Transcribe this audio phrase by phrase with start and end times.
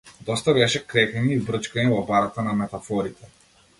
[0.27, 3.31] Доста беше крекање и брчкање во барата на метафорите.